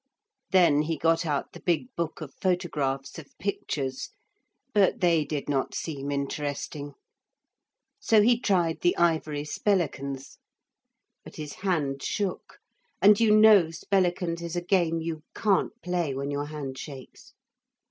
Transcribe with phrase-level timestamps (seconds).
[0.49, 4.09] Then he got out the big book of photographs of pictures,
[4.73, 6.95] but they did not seem interesting,
[7.99, 10.39] so he tried the ivory spellicans.
[11.23, 12.57] But his hand shook,
[12.99, 17.33] and you know spellicans is a game you can't play when your hand shakes.